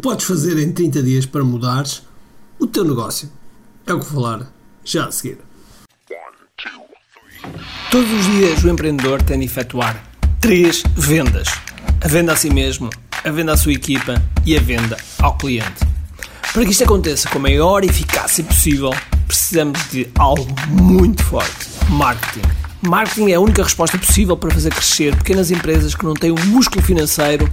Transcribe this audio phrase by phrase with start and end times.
[0.00, 2.02] podes fazer em 30 dias para mudares
[2.58, 3.30] o teu negócio?
[3.86, 5.38] É o que vou falar já a seguir.
[7.90, 10.02] Todos os dias o empreendedor tem de efetuar
[10.40, 11.48] três vendas:
[12.00, 12.88] a venda a si mesmo,
[13.24, 15.86] a venda à sua equipa e a venda ao cliente.
[16.52, 18.90] Para que isto aconteça com a maior eficácia possível,
[19.26, 22.48] precisamos de algo muito forte: marketing.
[22.82, 26.46] Marketing é a única resposta possível para fazer crescer pequenas empresas que não têm o
[26.46, 27.52] músculo financeiro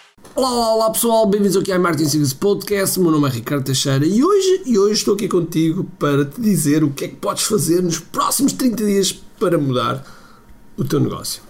[0.33, 2.97] Olá, olá, olá pessoal, bem-vindos ao QI Marketing Secrets Podcast.
[2.97, 6.85] Meu nome é Ricardo Teixeira e hoje, e hoje estou aqui contigo para te dizer
[6.85, 10.05] o que é que podes fazer nos próximos 30 dias para mudar
[10.77, 11.43] o teu negócio.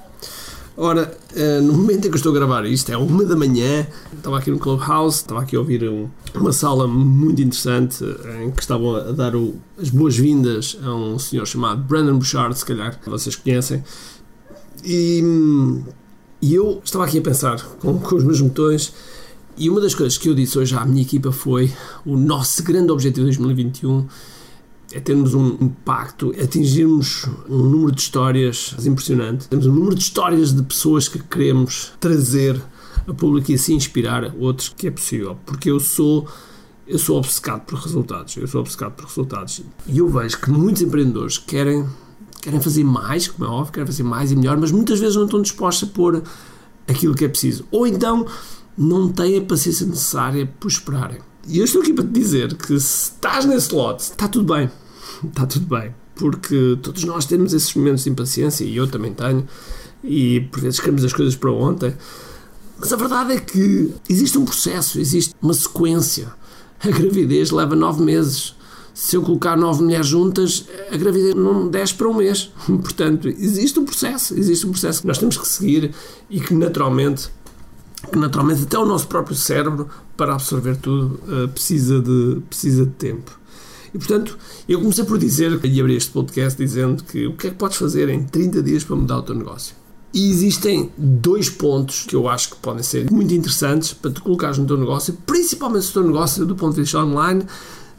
[0.75, 3.85] Ora, eh, no momento em que eu estou a gravar isto, é uma da manhã,
[4.17, 8.51] estava aqui no Clubhouse, estava aqui a ouvir um, uma sala muito interessante eh, em
[8.51, 12.99] que estavam a dar o, as boas-vindas a um senhor chamado Brandon Bouchard, se calhar
[13.05, 13.83] vocês conhecem,
[14.83, 15.21] e,
[16.41, 18.93] e eu estava aqui a pensar com, com os meus motores
[19.57, 21.71] e uma das coisas que eu disse hoje à minha equipa foi
[22.05, 24.07] o nosso grande objetivo de 2021
[24.93, 29.47] é termos um impacto, é atingirmos um número de histórias impressionante.
[29.47, 32.61] Temos um número de histórias de pessoas que queremos trazer
[33.07, 35.37] a público e assim inspirar outros que é possível.
[35.45, 36.27] Porque eu sou
[36.87, 38.35] eu sou obcecado por resultados.
[38.35, 39.61] Eu sou obcecado por resultados.
[39.87, 41.87] E eu vejo que muitos empreendedores querem
[42.41, 45.25] querem fazer mais, como é óbvio, querem fazer mais e melhor, mas muitas vezes não
[45.25, 46.23] estão dispostos a pôr
[46.87, 47.65] aquilo que é preciso.
[47.71, 48.25] Ou então
[48.77, 51.19] não têm a paciência necessária por esperarem.
[51.47, 54.69] E eu estou aqui para te dizer que se estás nesse lote, está tudo bem
[55.27, 55.93] está tudo bem.
[56.15, 59.47] Porque todos nós temos esses momentos de impaciência, e eu também tenho,
[60.03, 61.93] e por vezes queremos as coisas para ontem.
[62.77, 66.27] Mas a verdade é que existe um processo, existe uma sequência.
[66.83, 68.55] A gravidez leva nove meses.
[68.93, 72.51] Se eu colocar nove mulheres juntas, a gravidez não desce para um mês.
[72.67, 75.91] Portanto, existe um processo, existe um processo que nós temos que seguir
[76.29, 77.29] e que naturalmente,
[78.11, 79.87] que naturalmente até o nosso próprio cérebro,
[80.17, 83.39] para absorver tudo, eh, precisa de, precisa de tempo.
[83.93, 84.37] E portanto,
[84.67, 87.77] eu comecei por dizer, e abri este podcast dizendo que o que é que podes
[87.77, 89.75] fazer em 30 dias para mudar o teu negócio?
[90.13, 94.57] E existem dois pontos que eu acho que podem ser muito interessantes para te colocares
[94.57, 97.43] no teu negócio, principalmente se o teu negócio, do ponto de vista online,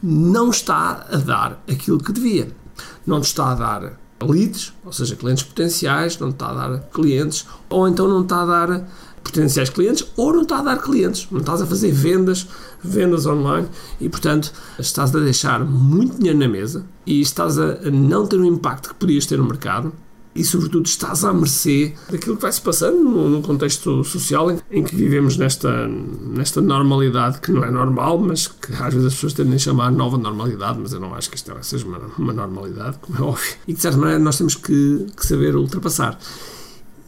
[0.01, 2.62] não está a dar aquilo que devia.
[3.05, 6.79] Não te está a dar leads, ou seja, clientes potenciais, não te está a dar
[6.89, 8.87] clientes, ou então não está a dar
[9.23, 12.47] potenciais clientes ou não está a dar clientes, não estás a fazer vendas,
[12.83, 13.67] vendas online
[13.99, 18.45] e, portanto, estás a deixar muito dinheiro na mesa e estás a não ter o
[18.45, 19.93] impacto que podias ter no mercado
[20.35, 25.37] e, sobretudo, estás à mercê daquilo que vai-se passando num contexto social em, que vivemos
[25.37, 29.59] nesta, nesta normalidade que não é normal, mas que às vezes as pessoas tendem a
[29.59, 33.21] chamar nova normalidade, mas eu não acho que isto seja uma, uma normalidade, como é
[33.21, 36.17] óbvio, e de certa maneira, nós temos que, que saber ultrapassar.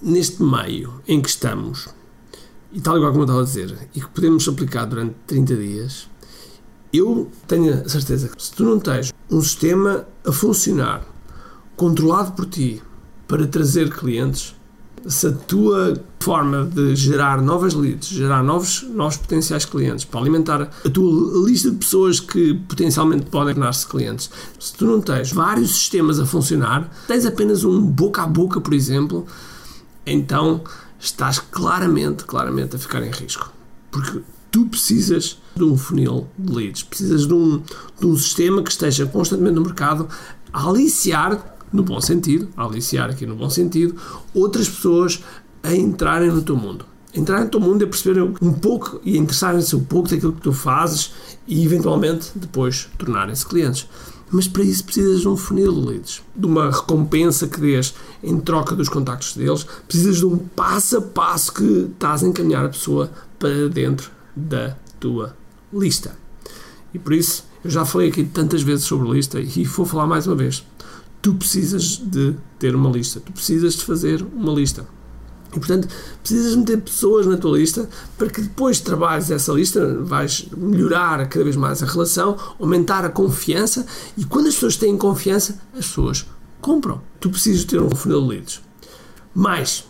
[0.02, 1.90] Neste meio em que estamos,
[2.72, 6.08] e tal igual como eu estava a dizer, e que podemos aplicar durante 30 dias,
[6.94, 11.04] eu tenho a certeza que se tu não tens um sistema a funcionar,
[11.76, 12.82] controlado por ti,
[13.28, 14.56] para trazer clientes,
[15.08, 20.70] se a tua forma de gerar novas leads, gerar novos, novos potenciais clientes, para alimentar
[20.84, 25.76] a tua lista de pessoas que potencialmente podem tornar-se clientes, se tu não tens vários
[25.76, 29.26] sistemas a funcionar, tens apenas um boca a boca, por exemplo,
[30.06, 30.64] então
[31.00, 33.52] estás claramente, claramente a ficar em risco.
[33.92, 34.22] Porque
[34.52, 37.62] tu precisas de um funil de leads, precisas de um,
[38.00, 40.08] de um sistema que esteja constantemente no mercado
[40.52, 43.96] a aliciar, no bom sentido, a aliciar aqui no bom sentido,
[44.34, 45.22] outras pessoas
[45.62, 46.86] a entrarem no teu mundo.
[47.14, 50.52] Entrar no teu mundo é perceber um pouco e interessarem-se um pouco daquilo que tu
[50.52, 51.12] fazes
[51.48, 53.88] e eventualmente depois tornarem-se clientes.
[54.30, 58.40] Mas para isso precisas de um funil de leads, de uma recompensa que dês em
[58.40, 62.70] troca dos contactos deles, precisas de um passo a passo que estás a encaminhar a
[62.70, 65.36] pessoa para dentro da tua
[65.72, 66.18] lista.
[66.94, 70.28] E por isso, eu já falei aqui tantas vezes sobre lista e vou falar mais
[70.28, 70.66] uma vez.
[71.26, 74.86] Tu precisas de ter uma lista, tu precisas de fazer uma lista.
[75.56, 75.88] E, portanto,
[76.22, 81.44] precisas meter pessoas na tua lista para que depois trabalhes essa lista, vais melhorar cada
[81.44, 86.28] vez mais a relação, aumentar a confiança e quando as pessoas têm confiança, as pessoas
[86.62, 87.02] compram.
[87.20, 88.62] Tu precisas ter um funil de leads.
[89.34, 89.84] Mas,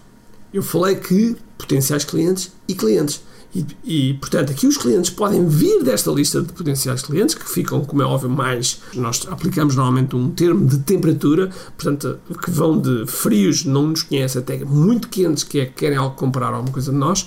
[0.54, 3.22] eu falei que potenciais clientes e clientes.
[3.56, 7.86] E, e, portanto, aqui os clientes podem vir desta lista de potenciais clientes, que ficam,
[7.86, 8.82] como é óbvio, mais.
[8.94, 14.42] Nós aplicamos normalmente um termo de temperatura, portanto, que vão de frios, não nos conhecem,
[14.42, 17.26] até muito quentes, que é que querem algo comprar alguma coisa de nós,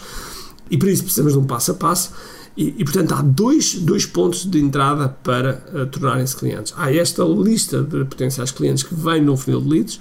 [0.71, 2.13] e para isso precisamos de um passo a passo.
[2.55, 6.75] E, e, portanto, há dois, dois pontos de entrada para uh, tornarem-se clientes.
[6.77, 10.01] Há esta lista de potenciais clientes que vem no funil de leads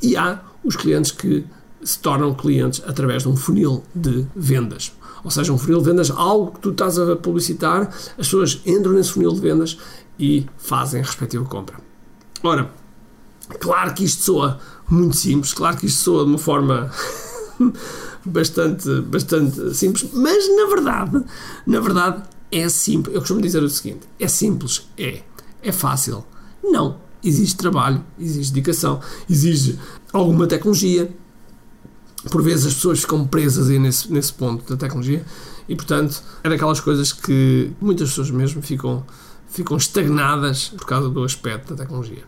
[0.00, 1.44] e há os clientes que
[1.82, 4.92] se tornam clientes através de um funil de vendas.
[5.24, 8.92] Ou seja, um funil de vendas, algo que tu estás a publicitar, as pessoas entram
[8.92, 9.78] nesse funil de vendas
[10.18, 11.78] e fazem a respectiva compra.
[12.42, 12.70] Ora,
[13.60, 16.90] claro que isto soa muito simples, claro que isto soa de uma forma
[18.24, 21.24] bastante, bastante simples, mas na verdade,
[21.66, 23.14] na verdade é simples.
[23.14, 25.22] Eu costumo dizer o seguinte: é simples, é,
[25.62, 26.24] é fácil.
[26.62, 29.78] Não, existe trabalho, existe dedicação, exige
[30.12, 31.14] alguma tecnologia,
[32.30, 35.24] por vezes as pessoas ficam presas aí nesse, nesse ponto da tecnologia
[35.68, 39.04] e, portanto, é daquelas coisas que muitas pessoas mesmo ficam,
[39.48, 42.24] ficam estagnadas por causa do aspecto da tecnologia.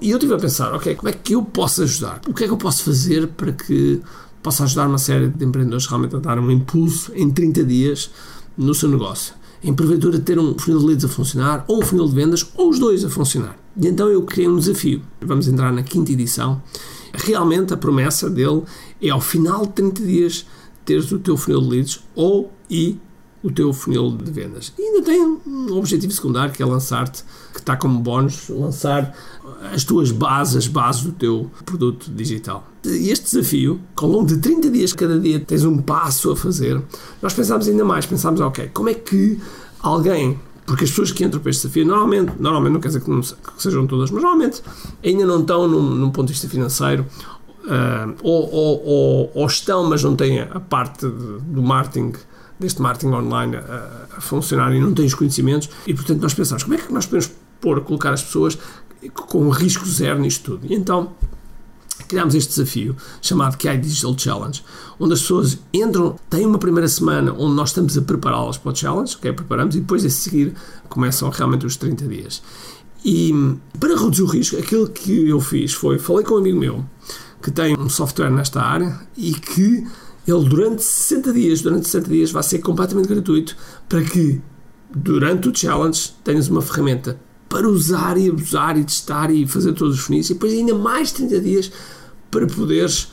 [0.00, 2.22] E eu estive a pensar, ok, como é que eu posso ajudar?
[2.26, 4.00] O que é que eu posso fazer para que
[4.42, 8.10] possa ajudar uma série de empreendedores realmente a dar um impulso em 30 dias
[8.56, 9.34] no seu negócio?
[9.62, 12.70] Em porventura ter um funil de leads a funcionar, ou um funil de vendas, ou
[12.70, 13.58] os dois a funcionar.
[13.76, 15.02] E então eu criei um desafio.
[15.20, 16.62] Vamos entrar na quinta edição
[17.12, 18.62] realmente a promessa dele
[19.00, 20.46] é ao final de 30 dias
[20.84, 22.98] teres o teu funil de leads ou e
[23.42, 24.72] o teu funil de vendas.
[24.78, 29.14] E ainda tem um objetivo secundário que é lançar-te, que está como bónus, lançar
[29.72, 32.68] as tuas bases, as bases do teu produto digital.
[32.84, 36.82] E este desafio, ao longo de 30 dias, cada dia tens um passo a fazer,
[37.22, 39.38] nós pensámos ainda mais, pensámos, ok, como é que
[39.80, 40.38] alguém
[40.70, 43.20] porque as pessoas que entram para este desafio, normalmente, normalmente não quer dizer que, não,
[43.20, 44.62] que sejam todas, mas normalmente
[45.04, 47.04] ainda não estão num, num ponto de vista financeiro,
[47.64, 52.12] uh, ou, ou, ou, ou, estão, mas não têm a parte de, do marketing,
[52.60, 56.62] deste marketing online a, a, funcionar e não têm os conhecimentos, e portanto nós pensamos,
[56.62, 58.56] como é que nós podemos pôr, colocar as pessoas
[59.12, 60.72] com risco zero nisto tudo?
[60.72, 61.10] E então
[62.10, 64.62] criámos este desafio chamado KI Digital Challenge,
[64.98, 68.76] onde as pessoas entram, têm uma primeira semana onde nós estamos a prepará-las para o
[68.76, 69.32] challenge, ok?
[69.32, 70.54] Preparamos e depois a seguir
[70.88, 72.42] começam realmente os 30 dias.
[73.04, 73.32] E
[73.78, 76.84] para reduzir o risco, aquilo que eu fiz foi, falei com um amigo meu
[77.42, 79.86] que tem um software nesta área e que
[80.28, 83.56] ele durante 60 dias, durante 60 dias vai ser completamente gratuito
[83.88, 84.40] para que
[84.94, 87.18] durante o challenge tenhas uma ferramenta
[87.48, 91.10] para usar e abusar e testar e fazer todos os funis e depois ainda mais
[91.12, 91.72] 30 dias
[92.30, 93.08] para poderes,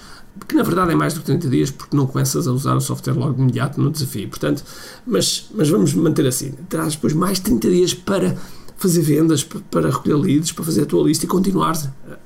[0.47, 2.81] que na verdade é mais do que 30 dias, porque não começas a usar o
[2.81, 4.29] software logo de imediato no desafio.
[4.29, 4.63] Portanto,
[5.05, 6.51] mas, mas vamos manter assim.
[6.69, 8.37] Terás depois mais 30 dias para
[8.77, 11.75] fazer vendas, para recolher leads, para fazer a tua lista e continuar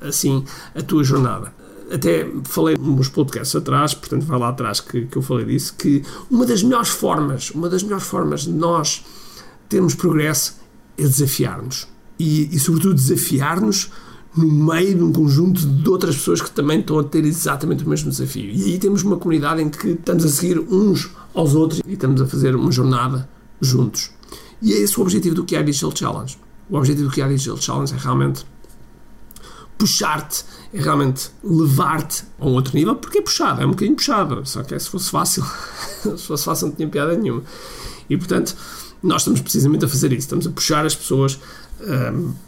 [0.02, 0.44] assim
[0.76, 1.54] a tua jornada.
[1.92, 6.04] Até falei nos podcasts atrás, portanto vai lá atrás que, que eu falei disso, que
[6.30, 9.04] uma das melhores formas, uma das melhores formas de nós
[9.68, 10.56] termos progresso
[10.98, 11.88] é desafiar-nos.
[12.20, 13.90] E, e sobretudo desafiar-nos
[14.36, 17.90] no meio de um conjunto de outras pessoas que também estão a ter exatamente o
[17.90, 18.50] mesmo desafio.
[18.50, 22.22] E aí temos uma comunidade em que estamos a seguir uns aos outros e estamos
[22.22, 23.30] a fazer uma jornada
[23.60, 24.12] juntos.
[24.62, 26.38] E é esse o objetivo do QI Digital Challenge.
[26.70, 28.46] O objetivo do QI Digital Challenge é realmente
[29.78, 34.46] puxar-te, é realmente levar-te a um outro nível, porque é puxado, é um bocadinho puxado.
[34.46, 35.44] Só que é, se fosse fácil,
[36.16, 37.44] se fosse fácil não tinha piada nenhuma.
[38.10, 38.56] E portanto,
[39.02, 41.40] nós estamos precisamente a fazer isso, estamos a puxar as pessoas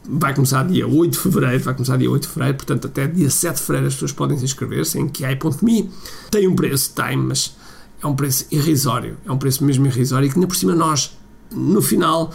[0.06, 3.30] vai começar dia 8 de fevereiro, vai começar dia 8 de fevereiro, portanto até dia
[3.30, 5.90] 7 de fevereiro as pessoas podem se inscrever-se em QI.me.
[6.30, 7.56] Tem um preço, tem, mas
[8.02, 11.18] é um preço irrisório, é um preço mesmo irrisório e que ainda por cima nós,
[11.52, 12.32] no final,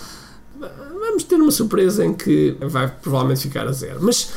[0.59, 3.99] vamos ter uma surpresa em que vai provavelmente ficar a zero.
[4.03, 4.31] Mas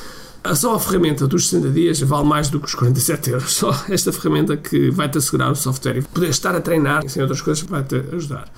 [0.56, 3.54] só a ferramenta dos 60 dias vale mais do que os 47 euros.
[3.54, 7.42] Só esta ferramenta que vai-te assegurar o software e poder estar a treinar sem outras
[7.42, 8.52] coisas vai-te ajudar.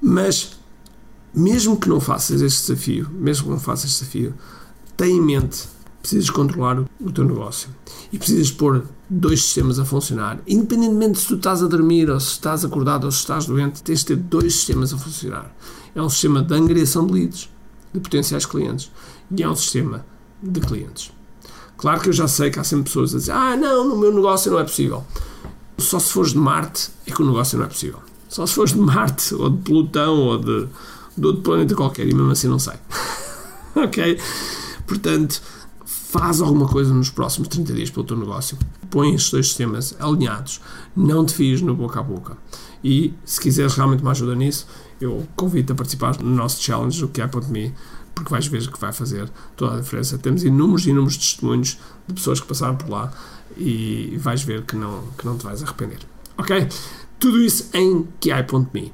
[0.00, 0.57] Mas
[1.34, 4.34] mesmo que não faças este desafio, mesmo que não faças este desafio,
[4.96, 5.64] tem em mente,
[6.00, 7.68] precisas controlar o teu negócio
[8.12, 12.32] e precisas pôr dois sistemas a funcionar, independentemente se tu estás a dormir ou se
[12.32, 15.54] estás acordado ou se estás doente, tens de ter dois sistemas a funcionar.
[15.94, 17.50] É um sistema de angariação de leads,
[17.92, 18.90] de potenciais clientes,
[19.30, 20.04] e é um sistema
[20.42, 21.12] de clientes.
[21.76, 24.12] Claro que eu já sei que há sempre pessoas a dizer: Ah, não, no meu
[24.12, 25.04] negócio não é possível.
[25.78, 28.00] Só se fores de Marte é que o negócio não é possível.
[28.28, 30.68] Só se fores de Marte, ou de Plutão, ou de
[31.20, 32.78] de outro planeta qualquer e mesmo assim não sai.
[33.74, 34.18] ok?
[34.86, 35.42] Portanto,
[35.84, 38.56] faz alguma coisa nos próximos 30 dias pelo teu negócio.
[38.90, 40.60] Põe estes dois sistemas alinhados.
[40.96, 42.36] Não te fies no boca a boca.
[42.82, 44.66] E se quiseres realmente uma ajuda nisso,
[45.00, 47.74] eu convido-te a participar no nosso challenge do QI.me
[48.14, 50.18] porque vais ver que vai fazer toda a diferença.
[50.18, 53.12] Temos inúmeros e inúmeros testemunhos de pessoas que passaram por lá
[53.56, 56.00] e vais ver que não, que não te vais arrepender.
[56.36, 56.68] Ok?
[57.18, 58.92] Tudo isso em kiai.me.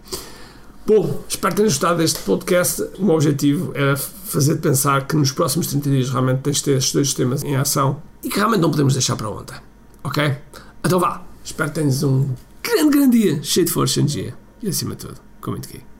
[0.86, 2.82] Bom, espero que tenham gostado deste podcast.
[2.98, 6.76] O meu objetivo era fazer pensar que nos próximos 30 dias realmente tens de ter
[6.76, 9.56] estes dois sistemas em ação e que realmente não podemos deixar para ontem.
[10.02, 10.36] Ok?
[10.84, 11.22] Então vá.
[11.42, 12.28] Espero que tenhas um
[12.62, 14.34] grande, grande dia, cheio de força e energia.
[14.62, 15.93] E acima de tudo, com muito aqui.